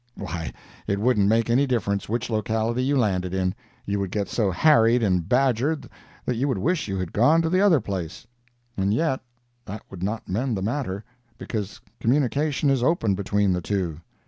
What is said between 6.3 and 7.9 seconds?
you would wish you had gone to the other